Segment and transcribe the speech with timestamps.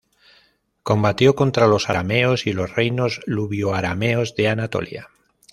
[0.81, 5.09] Combatió contra los arameos y los reinos luvio-arameos de Anatolia.